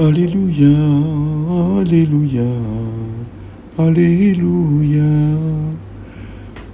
[0.00, 0.78] Alléluia,
[1.78, 2.48] Alléluia,
[3.76, 5.04] Alléluia,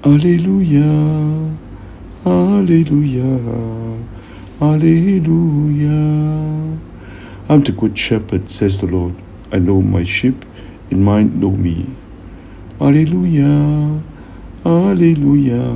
[0.04, 0.84] Alléluia,
[2.24, 3.24] Alléluia,
[4.60, 5.98] Alléluia.
[7.48, 9.14] I'm the good shepherd, says the Lord.
[9.50, 10.44] I know my sheep,
[10.92, 11.84] and mine know me.
[12.78, 13.50] Alléluia,
[14.64, 15.74] Alléluia,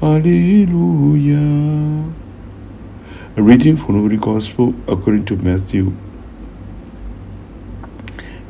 [0.00, 1.44] Alléluia.
[3.36, 5.92] A reading from the Holy Gospel according to Matthew.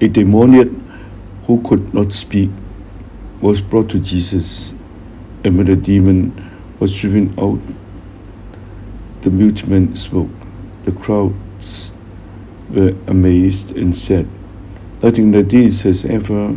[0.04, 0.68] A demoniac
[1.46, 2.50] who could not speak
[3.40, 4.74] was brought to Jesus,
[5.42, 6.34] and when the demon
[6.78, 7.62] was driven out,
[9.22, 10.28] the mute man spoke.
[10.84, 11.90] The crowds
[12.68, 14.28] were amazed and said,
[15.02, 16.54] Nothing like this has ever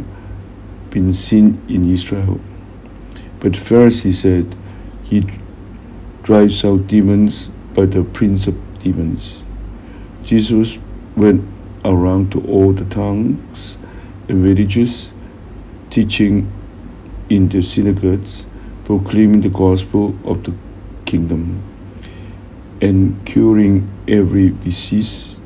[0.90, 2.42] been seen in Israel.
[3.40, 4.58] But Pharisees said,
[5.04, 5.26] He
[6.24, 9.46] drives out demons by the prince of demons.
[10.26, 10.78] Jesus
[11.16, 11.46] went
[11.88, 13.78] around to all the towns
[14.28, 15.12] and villages,
[15.90, 16.52] teaching
[17.30, 18.48] in the synagogues,
[18.84, 20.54] proclaiming the gospel of the
[21.06, 21.64] kingdom,
[22.82, 25.40] and curing every disease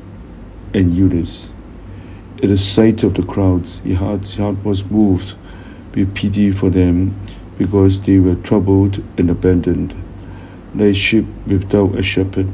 [0.74, 1.50] and illness.
[2.42, 5.36] At the sight of the crowds, his heart, his heart was moved
[5.94, 7.18] with pity for them
[7.56, 9.94] because they were troubled and abandoned,
[10.74, 12.50] like sheep without a shepherd.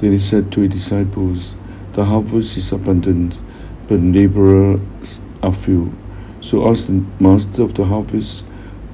[0.00, 1.54] Then he said to his disciples,
[1.94, 3.40] The harvest is abundant,
[3.88, 5.92] but laborers are few.
[6.40, 8.44] So ask the master of the harvest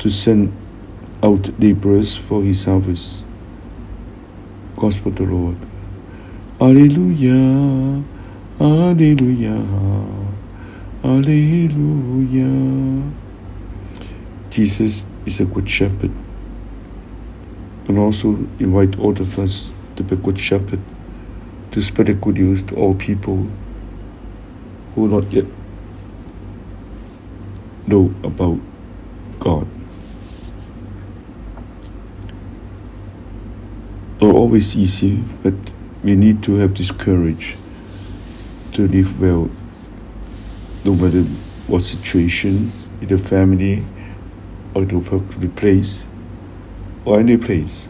[0.00, 0.52] to send
[1.22, 3.24] out laborers for his harvest.
[4.76, 5.56] Gospel of the Lord.
[6.60, 8.02] Alleluia,
[8.60, 9.66] Alleluia,
[11.02, 12.50] Alleluia.
[14.50, 16.10] Jesus is a good shepherd.
[17.88, 20.80] And also invite all of us to be good shepherd,
[21.72, 23.48] to spread the good news to all people
[24.94, 25.44] who not yet
[27.86, 28.58] know about
[29.38, 29.66] God.
[34.20, 35.54] Not always easy, but
[36.02, 37.56] we need to have this courage
[38.72, 39.50] to live well,
[40.84, 41.22] no matter
[41.66, 43.84] what situation in the family
[44.74, 46.06] or in the place
[47.04, 47.88] or any place.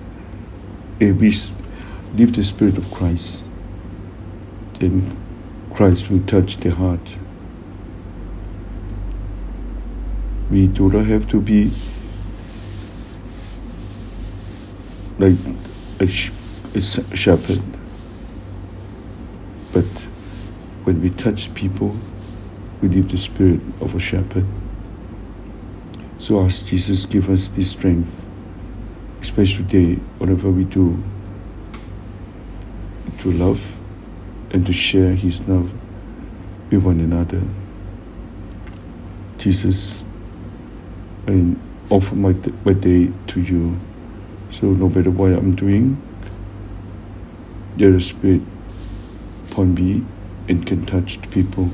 [0.99, 1.35] If we
[2.17, 3.45] live the Spirit of Christ,
[4.81, 5.17] then
[5.75, 7.17] Christ will touch the heart.
[10.51, 11.71] We do not have to be
[15.19, 15.37] like
[16.01, 16.33] a, sh-
[16.75, 17.63] a shepherd,
[19.73, 19.85] but
[20.85, 21.97] when we touch people,
[22.81, 24.47] we live the spirit of a shepherd.
[26.19, 28.25] So ask Jesus give us this strength,
[29.21, 31.03] especially today, whatever we do,
[33.19, 33.77] to love
[34.53, 35.73] and to share his love
[36.71, 37.43] with one another.
[39.39, 40.05] Jesus,
[41.27, 41.57] I
[41.89, 42.35] offer my,
[42.65, 43.79] my day to you.
[44.51, 46.01] So no matter what I'm doing,
[47.77, 48.43] there is spirit
[49.51, 50.05] upon me
[50.49, 51.71] and can touch people.